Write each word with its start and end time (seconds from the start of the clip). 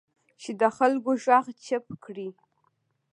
چې 0.41 0.51
د 0.61 0.63
خلکو 0.77 1.11
غږ 1.25 1.45
چپ 1.65 1.85
کړي 2.03 2.29